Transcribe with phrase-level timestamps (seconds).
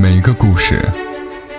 [0.00, 0.88] 每个故事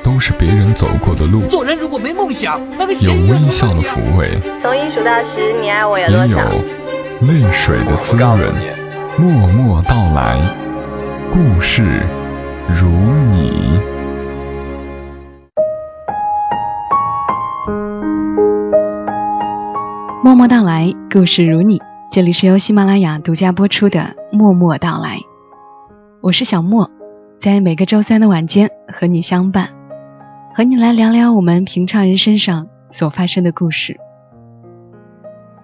[0.01, 6.37] 都是别人走过的路，做人如果没梦想，那个有微笑的抚慰，从一数到十，你爱我有也有？
[7.27, 8.39] 泪水的滋润。
[9.17, 10.39] 默默到来，
[11.29, 11.83] 故事
[12.69, 12.87] 如
[13.29, 13.77] 你。
[20.23, 21.81] 默默到来，故事如你。
[22.09, 23.99] 这里是由喜马拉雅独家播出的
[24.31, 25.17] 《默默到来》，
[26.21, 26.89] 我是小莫，
[27.39, 29.69] 在每个周三的晚间和你相伴，
[30.53, 33.97] 和你来聊聊我们平常人身上所发生的故事。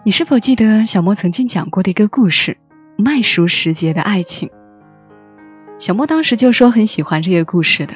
[0.05, 2.57] 你是否记得小莫曾经讲过的一个故事
[3.03, 4.47] 《麦熟时节的爱情》？
[5.77, 7.93] 小莫当时就说很喜欢这个故事的。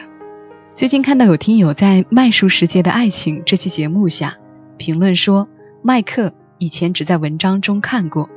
[0.73, 4.35] 最近看到有听友在《麦熟时节的爱情》这期节目下
[4.75, 5.47] 评论说，
[5.81, 8.29] 麦克以前只在文章中看过，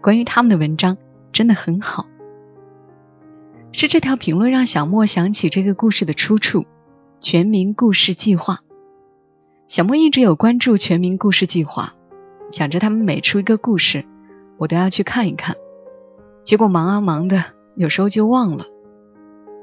[0.00, 0.96] 关于他们的文章
[1.32, 2.06] 真的很好。
[3.72, 6.64] 是这条评论让小莫想起这个故事的出处——
[7.20, 8.60] 全民故事计划。
[9.68, 11.94] 小莫一直有关注全民故事计划，
[12.50, 14.06] 想着他们每出一个故事，
[14.58, 15.56] 我都要去看一看。
[16.44, 18.64] 结果忙啊忙的，有时候就忘了。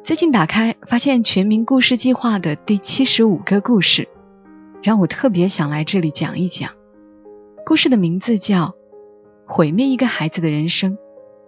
[0.04, 4.10] 最近打开发现全民故事计划的第七十五个故事，
[4.84, 6.72] 让我特别想来这里讲一讲。
[7.66, 8.66] 故事的名字叫
[9.48, 10.98] 《毁灭一个孩子的人生》，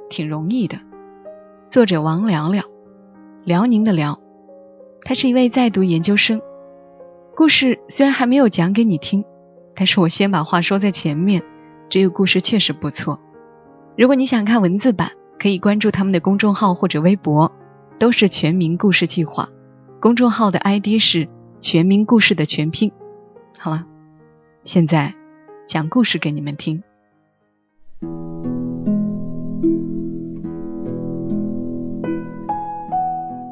[0.09, 0.79] 挺容易的。
[1.69, 2.63] 作者王聊聊，
[3.43, 4.19] 辽宁的辽，
[5.03, 6.41] 他是一位在读研究生。
[7.35, 9.25] 故事虽然还没有讲给你听，
[9.75, 11.43] 但是我先把话说在前面，
[11.89, 13.19] 这个故事确实不错。
[13.97, 17.51] 如果你想看文字版，可以关注他们的公众号或者微博，
[17.99, 19.49] 都是全民故事计划。
[19.99, 21.27] 公众号的 ID 是
[21.61, 22.91] 全民故事的全拼。
[23.57, 23.85] 好了，
[24.63, 25.13] 现在。
[25.67, 26.83] 讲故事给你们听。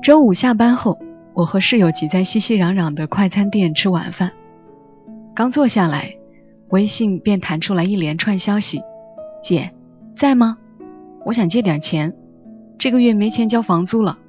[0.04, 1.00] 周五下班后，
[1.34, 4.34] 我和室友挤在熙熙攘攘的快餐店吃晚饭。
[5.34, 6.18] 刚坐下来，
[6.68, 8.82] 微信便弹出来一连串消息
[9.42, 9.73] ：“姐，
[10.14, 10.58] 在吗？
[11.26, 12.14] 我想借点钱，
[12.77, 14.20] 这个月没钱交房租了，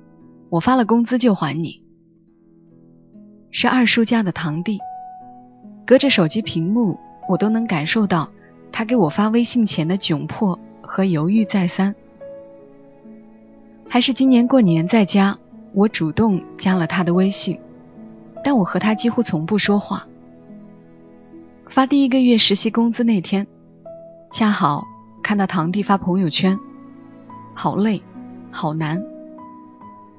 [0.49, 1.83] 我发了工资就还你。”
[3.51, 4.79] 是二叔家的堂弟，
[5.85, 7.01] 隔着手机屏幕。
[7.27, 8.31] 我都能感受到
[8.71, 11.97] 他给我发微信前的窘迫和犹豫再三。
[13.89, 15.39] 还是今年过年在家，
[15.75, 17.61] 我主动加了他的微信，
[18.43, 20.07] 但我和他几乎从不说话。
[21.67, 23.47] 发第一个月实习工资那天，
[24.31, 24.87] 恰好
[25.23, 26.59] 看到堂弟发朋友圈，
[27.55, 28.03] 好累，
[28.51, 29.05] 好难。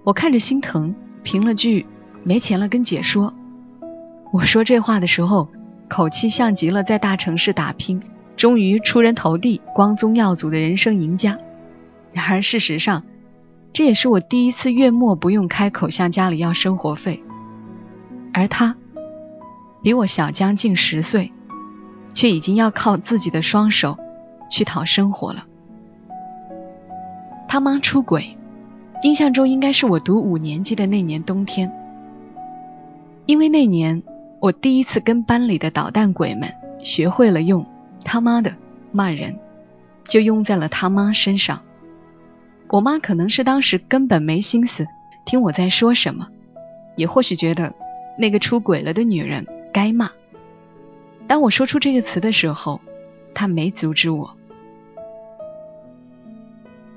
[0.03, 0.93] 我看着心疼，
[1.23, 1.85] 评了句
[2.23, 3.33] 没钱了，跟姐说。
[4.31, 5.49] 我说这话的时候。
[5.87, 8.01] 口气像极了在大城市打拼，
[8.35, 11.37] 终于出人头地、光宗耀祖的人生赢家。
[12.11, 13.03] 然而事实上，
[13.75, 17.22] 这也是我第一次月末不用开口向家里要生活费。
[18.34, 18.78] 而他
[19.84, 21.34] 比我小将近十岁，
[22.14, 23.97] 却已经要靠自己的双手
[24.50, 25.44] 去讨生活了。
[27.50, 28.38] 他妈出轨，
[29.03, 31.69] 印象中应该是我读五年级的那年冬天，
[33.25, 34.02] 因为那年。
[34.41, 37.66] 我第一次跟班里的捣蛋鬼们学会了用
[38.03, 38.53] 他妈的
[38.91, 39.40] 骂人，
[40.03, 41.62] 就用在了他妈身上。
[42.70, 44.88] 我妈可能是当时根本没心思
[45.26, 46.28] 听我在说什么，
[46.96, 47.74] 也或许觉得
[48.18, 50.12] 那个出轨了的女人该骂。
[51.28, 52.81] 当我说出这个词的时候，
[53.34, 54.36] 她没阻止我。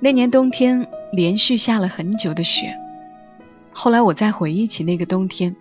[0.01, 2.79] 那年冬天连续下了很久的雪，
[3.73, 5.57] 后来我再回忆起那个冬天。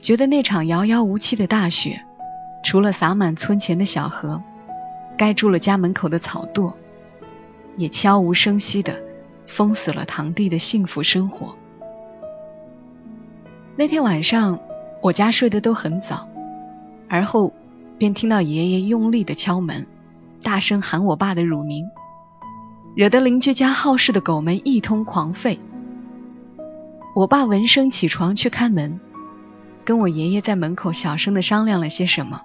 [0.00, 2.04] 觉得那场遥遥无期的大雪，
[2.62, 4.42] 除了洒满村前的小河，
[5.16, 6.74] 盖住了家门口的草垛，
[7.78, 9.02] 也悄无声息的
[9.54, 11.54] 封死了堂弟的幸福生活。
[13.76, 14.58] 那天晚上，
[15.00, 16.28] 我家睡得都很早，
[17.08, 17.52] 而后
[17.96, 19.86] 便听到爷爷用力的敲门，
[20.42, 21.86] 大声喊我爸的乳名，
[22.96, 25.60] 惹得邻居家好事的狗们一通狂吠。
[27.14, 28.98] 我爸闻声起床去开门。
[29.84, 32.40] 跟我爷爷在门口小声的商量了些什么，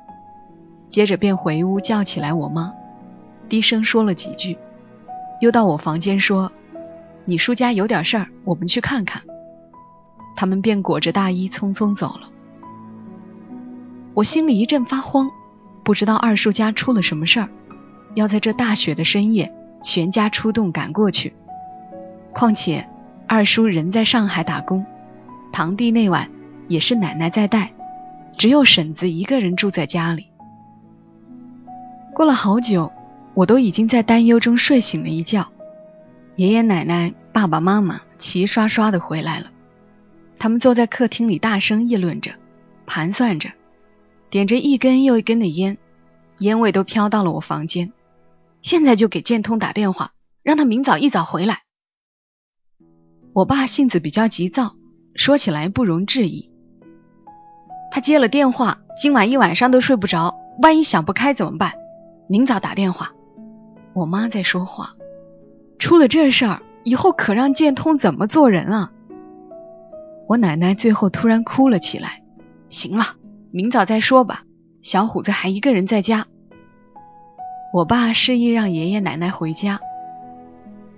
[0.89, 2.73] 接着便回屋叫起来我妈，
[3.47, 4.59] 低声说了几句，
[5.41, 6.51] 又到我房间说
[7.29, 9.21] ：“你叔家有点事儿，我们去看看。”
[10.35, 12.29] 他们便裹着大衣匆匆走了。
[14.13, 15.29] 我心里一阵发慌，
[15.83, 17.49] 不知道二叔家出了什么事儿，
[18.15, 21.33] 要在这大雪的深夜全家出动赶过去。
[22.33, 22.87] 况且
[23.27, 24.85] 二叔人在上海打工，
[25.51, 26.29] 堂弟那晚。
[26.69, 27.71] 也是奶奶在带，
[28.37, 30.27] 只有婶子一个人住在家里。
[32.13, 32.91] 过了好久，
[33.33, 35.51] 我都已经在担忧中睡醒了一觉。
[36.39, 39.51] 爷爷奶奶、爸爸妈妈齐刷刷的回来了，
[40.37, 42.31] 他们坐在客厅里大声议论着，
[42.85, 43.49] 盘算着，
[44.29, 45.77] 点着一根又一根的烟，
[46.37, 47.91] 烟味都飘到了我房间。
[48.61, 51.63] 现在就给建通打电话，让他明早一早回来。
[53.33, 54.77] 我爸性子比较急躁，
[55.15, 56.49] 说起来不容置疑。
[57.91, 61.73] 他接了电话，今晚一晚上都睡不着，万一想不开怎么办？
[62.29, 63.11] 明早打电话。
[63.91, 64.93] 我妈在说话，
[65.79, 68.91] 出了这事儿以后可让建通怎么做人啊？
[70.27, 72.21] 我奶奶最后突然哭了起来。
[72.69, 73.15] 行了，
[73.49, 74.43] 明早再说吧。
[74.81, 76.27] 小虎子还一个人在家。
[77.73, 79.79] 我爸示意让爷爷奶奶回家。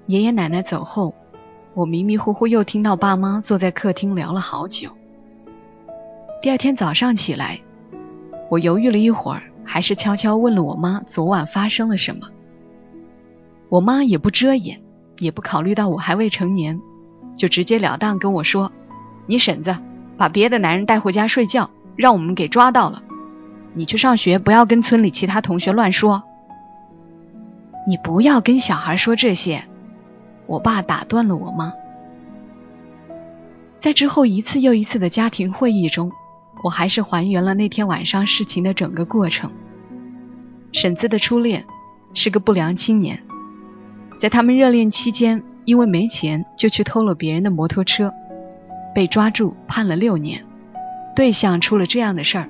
[0.08, 1.14] 爷爷奶奶走后，
[1.74, 4.90] 我迷迷糊糊又听到爸妈坐在客厅聊了好久。
[6.42, 7.62] 第二天早上起来，
[8.50, 12.28] 我犹豫了一会儿，还是悄悄问了我妈昨晚发生了什么。
[13.72, 14.82] 我妈也不遮掩，
[15.18, 16.82] 也不考虑到我还未成年，
[17.38, 18.70] 就直截了当跟我说
[19.28, 19.78] ：“你婶子
[20.18, 23.02] 把别的男人带回家睡觉，让我们给抓到了。
[23.74, 26.24] 你去上学，不要跟村里其他同学乱说。”
[27.88, 29.64] 你不要跟小孩说这些，
[30.48, 31.72] 我爸打断了我妈。
[33.80, 36.12] 在之后一次又一次的家庭会议中，
[36.62, 39.50] 我还是还原了那天晚上事情的整个过程。
[40.74, 41.64] 婶子的初恋
[42.14, 43.24] 是个不良青年，
[44.22, 48.14] 在他们热恋期间，因为没钱就去偷了别人的摩托车，
[48.94, 50.46] 被抓住判了六年。
[51.16, 52.48] 对象出了这样的事儿，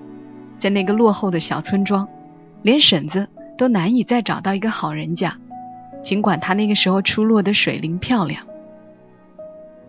[0.58, 2.10] 在那个落后的小村庄，
[2.62, 3.30] 连婶子。
[3.58, 5.38] 都难以再找到一个好人家，
[6.02, 8.48] 尽管她那个时候出落的水灵漂亮。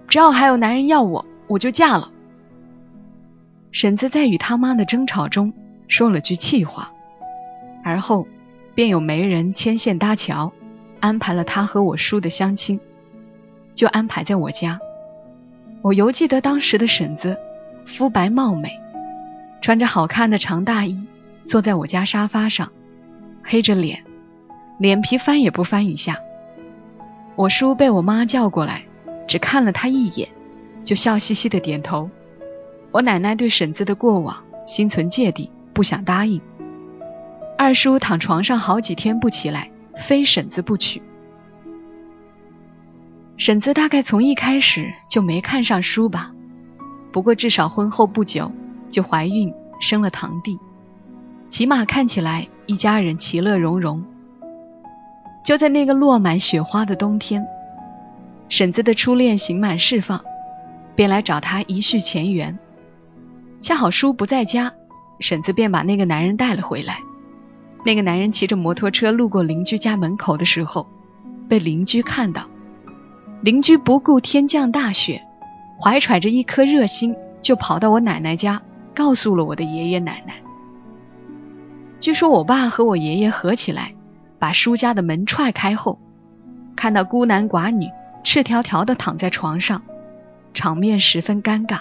[0.09, 2.11] 只要还有男人要我，我就嫁了。
[3.71, 5.55] 婶子在与他妈的争吵中
[5.89, 6.93] 说了句气话，
[7.83, 8.29] 而后
[8.75, 10.53] 便有媒人牵线搭桥，
[11.03, 12.79] 安排了他和我叔的相亲，
[13.75, 14.79] 就安排在我家。
[15.83, 17.37] 我犹记得当时的婶子
[17.85, 18.71] 肤白貌美，
[19.61, 21.05] 穿着好看的长大衣，
[21.45, 22.71] 坐在我家沙发上。
[23.43, 24.05] 黑着脸，
[24.79, 26.21] 脸皮翻也不翻一下。
[27.35, 28.85] 我叔被我妈叫过来，
[29.27, 30.29] 只看了他一眼，
[30.85, 32.11] 就笑嘻嘻的点头。
[32.93, 36.41] 我奶奶对婶子的过往心存芥蒂，不想答应。
[37.59, 41.03] 二叔躺床上好几天不起来，非婶子不娶。
[43.37, 46.33] 婶子大概从一开始就没看上叔吧，
[47.13, 48.53] 不过至少婚后不久
[48.91, 50.59] 就怀孕生了堂弟，
[51.49, 52.47] 起码看起来。
[52.67, 54.05] 一家人其乐融融。
[55.45, 57.45] 就在那个落满雪花的冬天，
[58.49, 60.25] 婶子的初恋刑满释放，
[60.95, 62.57] 便来找他一叙前缘。
[63.61, 64.73] 恰好叔不在家，
[65.19, 67.01] 婶子便把那个男人带了回来。
[67.85, 70.87] 那个男人骑着摩托车路过邻居家门口的时候，
[71.49, 72.49] 被邻居看到。
[73.43, 75.23] 邻居不顾天降大雪，
[75.81, 78.63] 怀揣着一颗热心，就跑到我奶奶家，
[78.95, 80.37] 告诉了我的爷爷奶奶。
[81.99, 83.95] 据说我爸和我爷爷合起来，
[84.39, 85.99] 把叔家的门踹开后，
[86.77, 87.89] 看到孤男寡女
[88.23, 89.83] 赤条条的躺在床上，
[90.55, 91.81] 场面十分尴尬。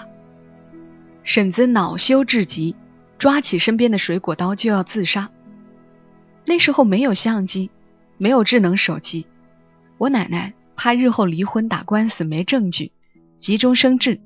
[1.22, 2.74] 婶子恼羞至极，
[3.18, 5.30] 抓起身边的水果刀就要自杀。
[6.44, 7.70] 那时候没有相机，
[8.18, 9.26] 没有智能手机，
[9.98, 12.92] 我奶奶怕日后离婚打官司没证据，
[13.38, 14.20] 急中生智，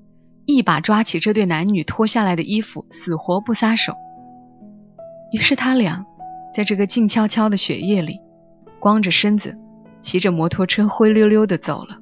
[0.47, 3.95] 一把抓起这对男女脱下来的衣服，死活不撒手。
[5.33, 6.07] 于是他俩
[6.55, 8.21] 在这个静悄悄的雪夜里，
[8.81, 9.59] 光着身子，
[10.01, 11.99] 骑着摩托车灰溜溜的走了。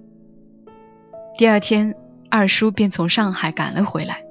[1.37, 1.97] 第二天，
[2.31, 4.23] 二叔便从上海赶了回来。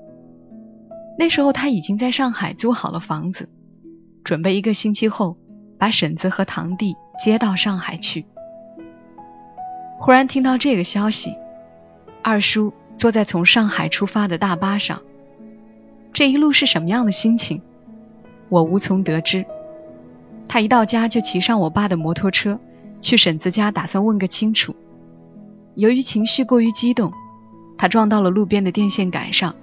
[1.20, 3.50] 那时候他已经在上海租好了房子，
[4.24, 5.38] 准备一个星期后
[5.78, 8.26] 把婶子和堂弟接到上海去。
[10.00, 11.36] 忽然听到这个消息，
[12.22, 15.02] 二叔坐在从上海出发的大巴上，
[16.12, 17.62] 这一路是什么样的心情？
[18.50, 19.46] 我无从得知，
[20.48, 22.60] 他一到家就骑上我爸的摩托车，
[23.02, 24.76] 去婶子家，打算问个清楚。
[25.76, 27.14] 由于情绪过于激动，
[27.78, 29.56] 他撞到了路边的电线杆上，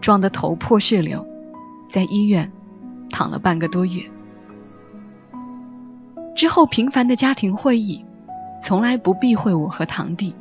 [0.00, 1.26] 撞得头破血流，
[1.90, 2.50] 在医院
[3.10, 4.02] 躺了半个多月。
[6.34, 8.04] 之后频繁的家庭会议，
[8.60, 10.34] 从来不避讳我和堂弟。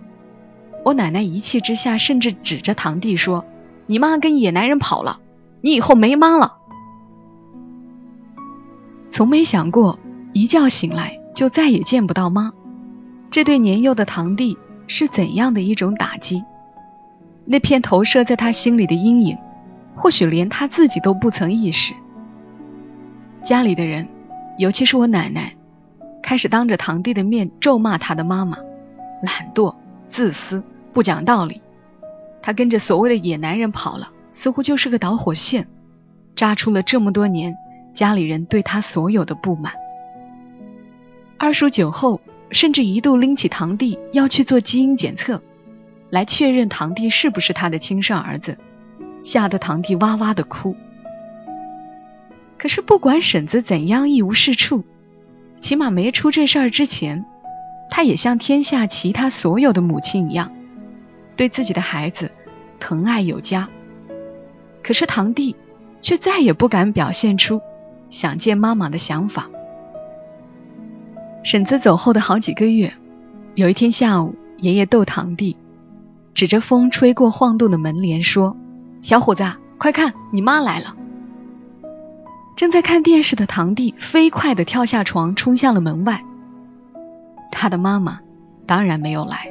[0.84, 3.46] 我奶奶一气之下，甚至指着堂弟说
[3.86, 5.20] ：“你妈跟野男人跑了，
[5.62, 6.58] 你以后没妈了。”
[9.12, 10.00] 从没想过
[10.34, 12.54] 一觉醒来就再也见不到妈，
[13.30, 14.58] 这对年幼的堂弟
[14.88, 16.44] 是怎样的一种打击？
[17.46, 19.38] 那片投射在他心里的阴影，
[19.96, 21.94] 或许连他自己都不曾意识。
[23.44, 24.08] 家里的人，
[24.58, 25.56] 尤其是我奶奶，
[26.24, 28.58] 开始当着堂弟的面咒骂他的妈妈：
[29.22, 29.76] 懒惰、
[30.08, 30.64] 自私、
[30.94, 31.62] 不讲道理。
[32.42, 35.68] 他跟着所谓的野男人跑了，似乎就是个导火线，
[36.36, 37.56] 扎出了这么多年
[37.94, 39.74] 家里人对他所有的不满。
[41.38, 45.42] 二叔酒后，甚至一度拎起堂弟要去做基因检测，
[46.10, 48.58] 来确认堂弟是不是他的亲生儿子，
[49.24, 50.76] 吓得堂弟哇哇的哭。
[52.58, 54.86] 可是不管婶子怎样一无是处，
[55.64, 57.24] 起码没出这事儿之前，
[57.90, 60.52] 她也像天下其他所有的母亲一样，
[61.38, 62.32] 对自己的孩子
[62.82, 63.70] 疼爱有加。
[64.84, 65.56] 可是堂弟
[66.02, 67.62] 却再也不敢表现出
[68.10, 69.50] 想见妈妈的想法。
[71.44, 72.94] 婶子走后的好几个月，
[73.56, 75.56] 有一天下午，爷爷逗堂弟，
[76.34, 78.58] 指着风吹过晃动的门帘说
[79.00, 79.46] ：“小伙子，
[79.78, 80.98] 快看，你妈来了。”
[82.56, 86.24] 正在看电视的堂弟飞快地跳下床，冲向了门外。
[87.52, 88.20] 他的妈妈
[88.66, 89.48] 当然没有来。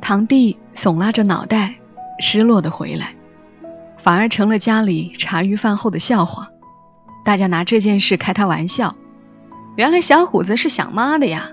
[0.00, 1.76] 堂弟耸拉着脑袋，
[2.18, 3.14] 失落地回来，
[3.96, 6.48] 反而成了家里茶余饭后的笑话。
[7.24, 8.96] 大家拿这件事开他玩笑。
[9.76, 11.50] 原来小虎子是想妈的呀！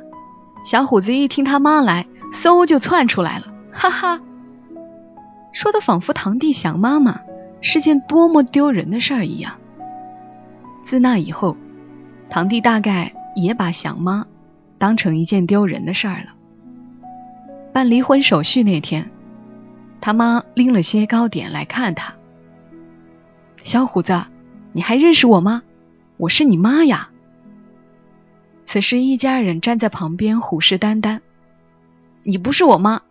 [0.65, 4.19] 小虎子一听他妈来，嗖就窜出来了，哈哈，
[5.53, 7.21] 说的仿佛堂弟想妈妈
[7.61, 9.53] 是件多么丢人的事儿一样。
[10.81, 11.55] 自那以后，
[12.29, 14.25] 堂弟大概也把想妈
[14.77, 16.33] 当成一件丢人的事儿了。
[17.71, 19.11] 办离婚手续那天，
[20.01, 22.15] 他妈拎了些糕点来看他。
[23.63, 24.23] 小虎子，
[24.71, 25.63] 你还认识我吗？
[26.17, 27.09] 我是你妈呀！
[28.65, 31.19] 此时一家人站在旁边虎视眈眈。
[32.23, 33.01] 你不是我妈。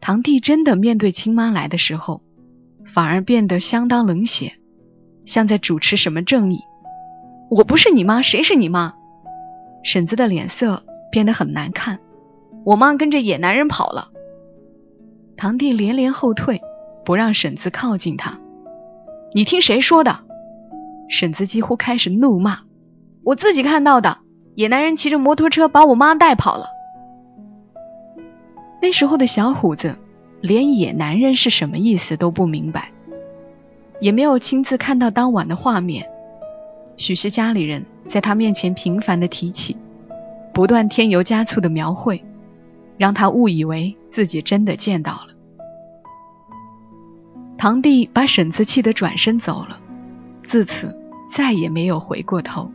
[0.00, 2.22] 堂弟真的面对亲妈来的时候，
[2.86, 4.58] 反而变得相当冷血。
[5.24, 6.60] 像在主持什么正义？
[7.50, 8.94] 我不是你妈，谁是你妈？
[9.82, 11.98] 婶子的脸色变得很难看。
[12.64, 14.08] 我妈跟着野男人跑了。
[15.36, 16.60] 堂弟连连后退，
[17.04, 18.38] 不让婶子靠近他。
[19.34, 20.20] 你听谁说的？
[21.08, 22.60] 婶子几乎开始怒骂。
[23.24, 24.18] 我自己看到的，
[24.54, 26.66] 野男人骑着摩托车把我妈带跑了。
[28.80, 29.96] 那时候的小虎子，
[30.40, 32.92] 连野男人是什么意思都不明白。
[34.02, 36.08] 也没有亲自看到当晚的画面，
[36.96, 39.76] 许是家里人在他面前频繁的提起，
[40.52, 42.24] 不断添油加醋的描绘，
[42.98, 45.28] 让他误以为自己真的见到了。
[47.56, 49.78] 堂弟把婶子气得转身走了，
[50.42, 52.72] 自此再也没有回过头，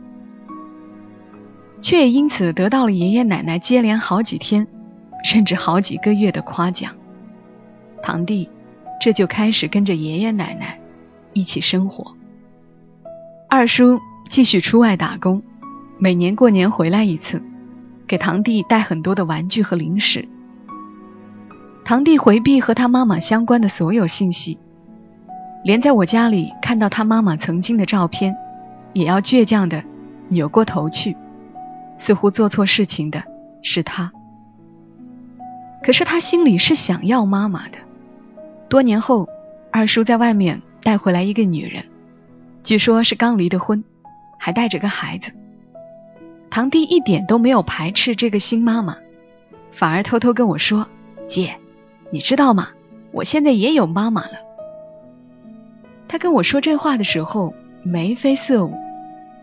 [1.82, 4.66] 却也因此得到了爷爷奶奶接连好几天，
[5.24, 6.94] 甚至好几个月的夸奖。
[8.02, 8.48] 堂弟
[8.98, 10.80] 这就开始跟着爷爷奶奶。
[11.32, 12.14] 一起生活。
[13.48, 15.42] 二叔继续出外打工，
[15.98, 17.42] 每年过年回来一次，
[18.06, 20.28] 给堂弟带很多的玩具和零食。
[21.84, 24.58] 堂弟回避和他妈妈相关的所有信息，
[25.64, 28.36] 连在我家里看到他妈妈曾经的照片，
[28.92, 29.82] 也要倔强的
[30.28, 31.16] 扭过头去，
[31.96, 33.22] 似乎做错事情的
[33.62, 34.12] 是他。
[35.82, 37.78] 可是他心里是想要妈妈的。
[38.68, 39.26] 多年后，
[39.72, 40.60] 二叔在外面。
[40.82, 41.84] 带回来一个女人，
[42.62, 43.84] 据说是刚离的婚，
[44.38, 45.32] 还带着个孩子。
[46.50, 48.96] 堂弟一点都没有排斥这个新妈妈，
[49.70, 50.88] 反而偷偷跟我说
[51.28, 51.56] ：“姐，
[52.10, 52.68] 你知道吗？
[53.12, 54.38] 我现在也有妈妈了。”
[56.08, 58.74] 他跟我说这话的时候，眉飞色舞，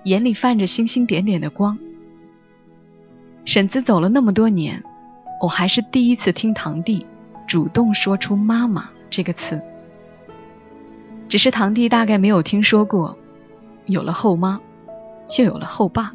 [0.03, 1.77] 眼里泛着星星点点的光。
[3.45, 4.83] 婶子走了那么多年，
[5.41, 7.05] 我还是第一次听堂弟
[7.45, 9.61] 主动说出“妈妈”这个词。
[11.27, 13.17] 只是堂弟大概没有听说过，
[13.85, 14.61] 有了后妈，
[15.27, 16.13] 就有了后爸。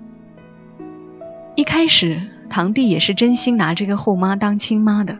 [1.56, 5.18] 一开始，堂弟也是真心拿这个后妈当亲妈的，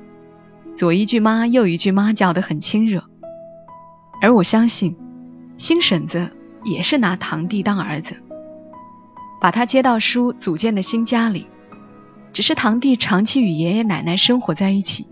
[0.77, 3.05] 左一句妈，右一句妈，叫得很亲热。
[4.23, 4.97] 而我相信，
[5.57, 6.31] 新婶子
[6.65, 8.23] 也是拿堂弟当儿子，
[9.41, 11.49] 把他接到叔组建的新家里。
[12.33, 15.09] 只是堂弟长期与爷爷奶奶生活在一起，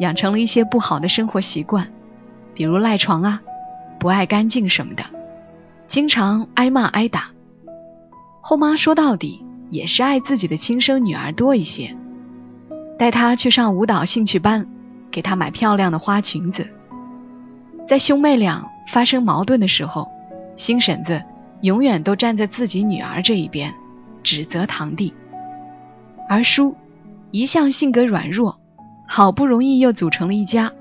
[0.00, 1.88] 养成了一些不好的生活习惯，
[2.52, 3.40] 比如赖床啊。
[4.02, 5.04] 不爱干净什么的，
[5.86, 7.30] 经常挨骂挨打。
[8.40, 11.96] 后妈说到底也是爱自己的亲生女儿多一些，
[12.98, 14.66] 带她去上舞蹈兴趣班，
[15.12, 16.68] 给她买漂亮的花裙子。
[17.86, 20.10] 在兄妹俩发生矛盾的时候，
[20.56, 21.22] 新婶子
[21.60, 23.72] 永远都站在自己女儿这一边，
[24.24, 25.14] 指责堂弟。
[26.28, 26.74] 而叔
[27.30, 28.58] 一向性格软弱，
[29.06, 30.72] 好不容易又组成了一家，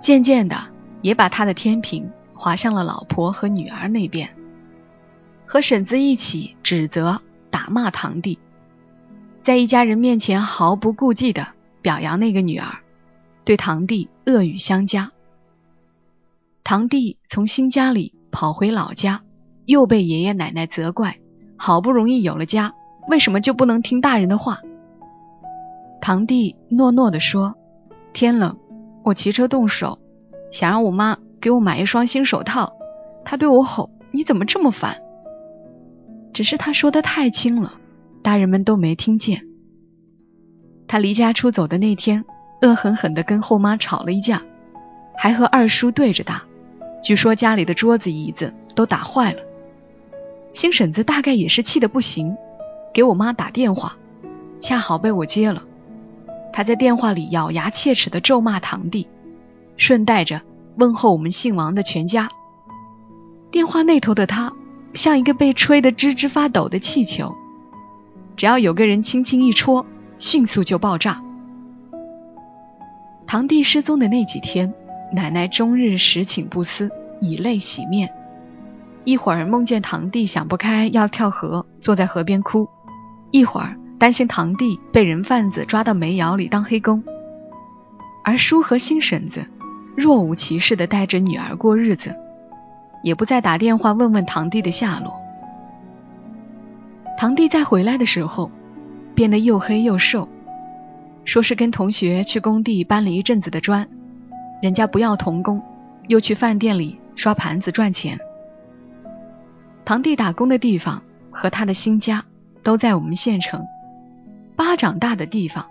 [0.00, 0.56] 渐渐的
[1.02, 2.10] 也把他的天平。
[2.34, 4.30] 滑向了老婆和女儿那边，
[5.46, 8.38] 和婶子一起指责、打骂堂弟，
[9.42, 11.48] 在一家人面前毫不顾忌的
[11.80, 12.78] 表扬那个女儿，
[13.44, 15.12] 对堂弟恶语相加。
[16.62, 19.22] 堂弟从新家里跑回老家，
[19.66, 21.18] 又被爷爷奶奶责怪，
[21.56, 22.74] 好不容易有了家，
[23.08, 24.60] 为什么就不能听大人的话？
[26.00, 27.54] 堂弟诺诺地说
[28.12, 28.58] ：“天冷，
[29.04, 29.98] 我骑车动手，
[30.50, 32.72] 想让我妈给我买一双新手套。
[33.22, 35.02] 他对我吼：‘你怎么这么烦？’
[36.32, 37.74] 只是他说的太轻了，
[38.22, 39.42] 大人们都没听见。
[40.88, 42.24] 他离家出走的那天，
[42.62, 44.40] 恶狠狠地跟后妈吵了一架，
[45.18, 46.44] 还和二叔对着打。
[47.02, 49.42] 据说家里的桌子椅子都打坏了。
[50.54, 52.38] 新婶子大概也是气得不行，
[52.94, 53.98] 给我妈打电话，
[54.60, 55.64] 恰好被我接了。
[56.54, 59.08] 他在电话里咬牙切齿地咒骂堂弟，
[59.76, 60.40] 顺带着
[60.76, 62.28] 问候我们姓王的全家。
[63.50, 64.52] 电话那头的他
[64.92, 67.34] 像一个被吹得吱吱发抖的气球，
[68.36, 69.86] 只要有个人轻轻一戳，
[70.18, 71.22] 迅速就爆炸。
[73.26, 74.74] 堂弟失踪的那几天，
[75.12, 76.90] 奶奶终日食寝不思，
[77.20, 78.10] 以泪洗面。
[79.04, 82.66] 一会儿梦见堂弟想不开要跳河，坐在河边哭；
[83.30, 83.76] 一会儿。
[83.96, 87.04] 担心堂弟被人贩子抓到煤窑里当黑工，
[88.22, 89.46] 而叔和新婶子
[89.96, 92.16] 若无其事地带着女儿过日子，
[93.02, 95.14] 也不再打电话问问堂弟的下落。
[97.16, 98.50] 堂弟再回来的时候，
[99.14, 100.28] 变得又黑又瘦，
[101.24, 103.88] 说是跟同学去工地搬了一阵子的砖，
[104.60, 105.62] 人家不要童工，
[106.08, 108.18] 又去饭店里刷盘子赚钱。
[109.84, 112.24] 堂弟打工的地方和他的新家
[112.62, 113.64] 都在我们县城。
[114.56, 115.66] 巴掌大的地方，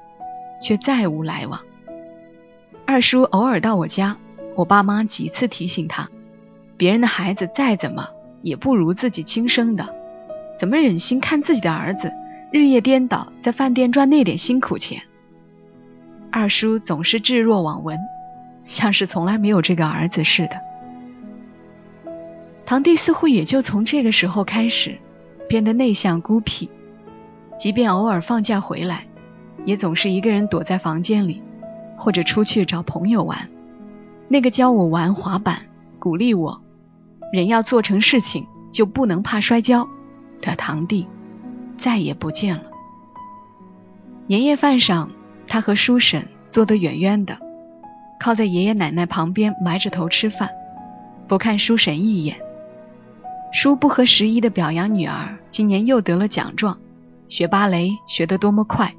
[0.62, 1.60] 却再无来往。
[2.86, 4.18] 二叔偶尔到我家，
[4.56, 6.10] 我爸妈几次提醒他，
[6.78, 8.10] 别人的孩子再怎么
[8.42, 9.96] 也不如自己亲生的，
[10.60, 12.12] 怎么忍心看自己的儿子
[12.52, 15.02] 日夜颠倒在饭店赚那点辛苦钱？
[16.30, 17.98] 二叔总是置若罔闻，
[18.66, 20.62] 像是从来没有这个儿子似的。
[22.66, 24.98] 堂弟似乎也就从这个时候开始，
[25.48, 26.70] 变得内向孤僻。
[27.58, 29.06] 即便偶尔放假回来，
[29.66, 31.44] 也总是一个人躲在房间里，
[31.98, 33.50] 或者出去找朋友玩。
[34.28, 35.68] 那个教我玩滑板、
[36.00, 36.62] 鼓励我
[37.32, 39.88] “人要做成事情就不能怕摔跤”
[40.42, 41.08] 的堂弟，
[41.78, 42.64] 再也不见了。
[44.28, 45.12] 年夜饭上，
[45.48, 47.38] 他和叔婶坐得远远的，
[48.20, 50.50] 靠在爷爷奶奶旁边埋着头吃饭，
[51.28, 52.38] 不看叔婶一眼。
[53.52, 56.78] 叔不合时宜的表扬女儿今年又得了奖状。
[57.30, 58.94] 学芭蕾学得多么快，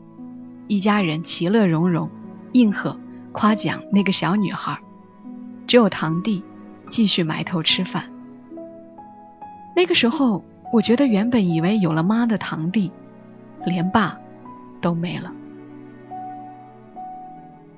[0.66, 2.10] 一家人其乐融融，
[2.54, 2.98] 应和
[3.32, 4.78] 夸奖那个小女孩。
[5.66, 6.42] 只有堂弟
[6.88, 8.04] 继续埋头吃饭。
[9.76, 12.92] 那个时候，我觉得原本以为有了妈的堂弟，
[13.66, 14.18] 连爸
[14.80, 15.32] 都没了。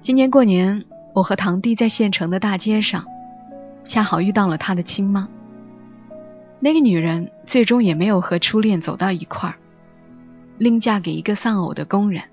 [0.02, 0.84] 今年过年，
[1.14, 3.06] 我和堂弟在县城的大街上，
[3.84, 5.28] 恰好遇到了他的亲妈。
[6.60, 9.56] 那个女人最终也没有和初恋走到一块儿。
[10.58, 12.24] 另嫁给一个丧偶的工人，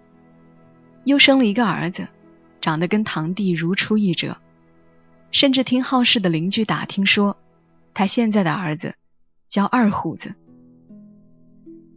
[1.04, 2.08] 又生了一个儿子，
[2.64, 4.38] 长得跟堂弟如出一辙，
[5.32, 7.36] 甚至听好事的邻居打听说，
[7.94, 8.96] 他现在的儿子
[9.50, 10.34] 叫二虎子。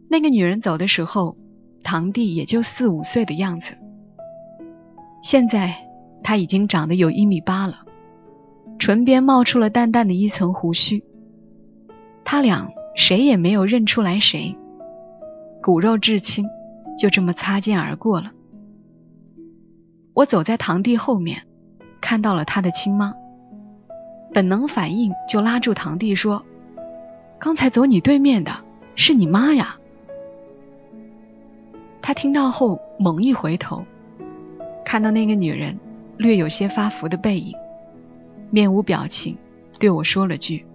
[0.09, 1.37] 那个女人走的时候，
[1.83, 3.77] 堂弟也就四五岁的样子，
[5.23, 5.87] 现在
[6.21, 7.85] 他已经长得有一米八了，
[8.77, 11.01] 唇边冒出了淡淡的一层胡须。
[12.25, 14.57] 他俩谁也没有认出来谁。
[15.63, 16.45] 骨肉至亲，
[16.99, 18.33] 就这么擦肩而过了。
[20.17, 21.43] 我走在堂弟后面，
[22.01, 23.13] 看到了他的亲妈，
[24.33, 26.43] 本能反应就拉住堂弟说
[27.37, 28.51] ：“刚才走你对面的
[28.95, 29.77] 是你妈呀！”
[32.01, 33.85] 他听到后猛一回头，
[34.83, 35.77] 看到那个女人
[36.17, 37.53] 略有些发福的背影，
[38.49, 39.37] 面无表情
[39.79, 40.65] 对我说了句：“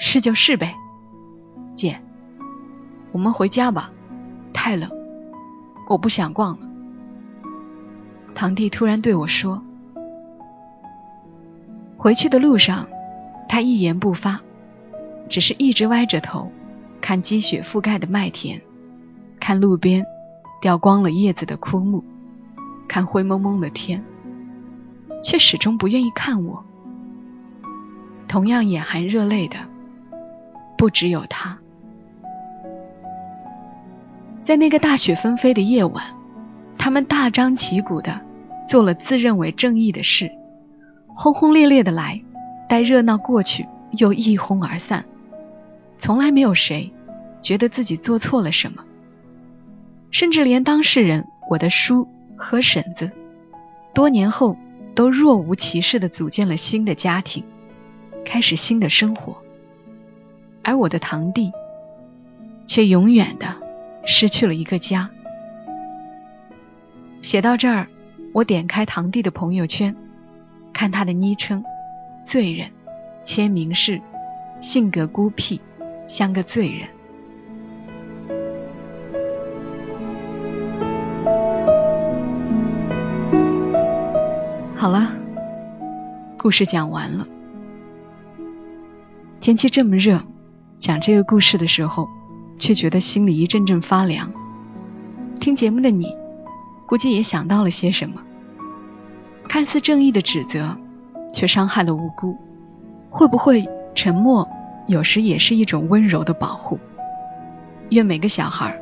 [0.00, 0.74] 是就是呗，
[1.74, 2.00] 姐。”
[3.12, 3.92] 我们回家吧，
[4.54, 4.90] 太冷，
[5.90, 6.63] 我不想逛了。
[8.34, 9.62] 堂弟突然对我说
[11.96, 12.88] ：“回去的路上，
[13.48, 14.40] 他一言不发，
[15.28, 16.50] 只是一直歪着头，
[17.00, 18.60] 看积雪覆盖的麦田，
[19.38, 20.04] 看路边
[20.60, 22.02] 掉光了叶子的枯木，
[22.88, 24.02] 看灰蒙蒙的天，
[25.22, 26.64] 却始终不愿意看我。
[28.26, 29.56] 同样眼含热泪的，
[30.76, 31.58] 不只有他。”
[34.42, 36.04] 在那个大雪纷飞的夜晚，
[36.84, 38.20] 他们大张旗鼓的
[38.68, 40.30] 做了自认为正义的事，
[41.06, 42.20] 轰轰烈烈的来，
[42.68, 45.06] 待热闹过去又一哄而散，
[45.96, 46.92] 从来没有谁
[47.40, 48.84] 觉得自己做错了什么，
[50.10, 53.10] 甚至连当事人我的叔和婶子，
[53.94, 54.58] 多年后
[54.94, 57.44] 都若无其事的组建了新的家庭，
[58.26, 59.38] 开始新的生活，
[60.62, 61.50] 而我的堂弟
[62.66, 63.56] 却永远的
[64.04, 65.08] 失去了一个家。
[67.24, 67.88] 写到这儿，
[68.34, 69.96] 我点开堂弟的朋友圈，
[70.74, 71.64] 看他的昵称
[72.22, 72.70] “罪人”，
[73.24, 74.02] 签名是
[74.60, 75.58] “性格孤僻，
[76.06, 76.86] 像个罪人”。
[84.76, 85.10] 好了，
[86.36, 87.26] 故事讲完了。
[89.40, 90.20] 天气这么热，
[90.76, 92.06] 讲这个故事的时候，
[92.58, 94.30] 却觉得心里一阵阵发凉。
[95.40, 96.14] 听节目的你，
[96.86, 98.22] 估计也想到了些什么。
[99.48, 100.76] 看似正义的指责，
[101.32, 102.36] 却伤害了无辜。
[103.10, 104.48] 会不会沉默，
[104.86, 106.78] 有时也是一种温柔的保护？
[107.90, 108.80] 愿每个小孩，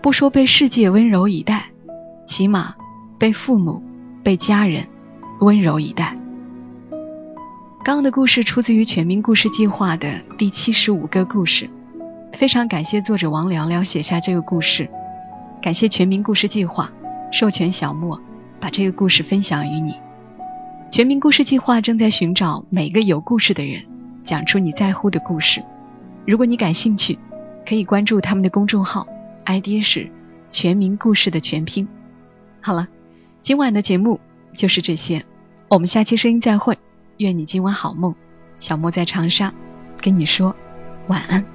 [0.00, 1.66] 不说被世界温柔以待，
[2.24, 2.74] 起码
[3.18, 3.82] 被父母、
[4.22, 4.86] 被家人。
[5.40, 6.16] 温柔以待。
[7.84, 11.68] 刚刚的故事出自于《全民故事计划》的第七十五个故事，
[12.32, 14.88] 非常感谢作者王聊聊写下这个故事，
[15.60, 16.90] 感谢《全民故事计划》
[17.34, 18.20] 授权小莫
[18.60, 19.90] 把这个故事分享于你。
[20.88, 23.82] 《全民故事计划》正在寻找每个有故事的人，
[24.22, 25.60] 讲出你在乎的故事。
[26.24, 27.18] 如果你感兴趣，
[27.66, 29.08] 可以关注他们的公众号
[29.46, 30.08] ，ID 是
[30.48, 31.88] “全民故事”的全拼。
[32.60, 32.86] 好了，
[33.42, 34.20] 今晚的节目。
[34.54, 35.24] 就是这些，
[35.66, 36.78] 我们下期声音再会，
[37.16, 38.14] 愿你今晚好梦。
[38.60, 39.52] 小莫在长沙，
[40.00, 40.54] 跟你说
[41.08, 41.53] 晚安。